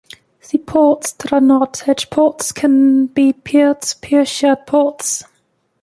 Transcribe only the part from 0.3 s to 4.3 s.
The ports that are not "edge-ports" can be peer-to-peer or